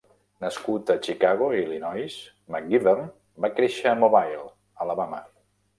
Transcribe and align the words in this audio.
Nascut 0.43 0.89
a 0.93 0.95
Chicago, 1.07 1.49
Illinois, 1.59 2.17
McGivern 2.55 3.07
va 3.47 3.53
créixer 3.61 3.95
a 3.95 3.99
Mobile, 4.05 4.45
Alabama. 4.87 5.27